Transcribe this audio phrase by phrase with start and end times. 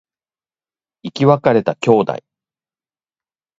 [1.03, 2.15] 生き別れた兄弟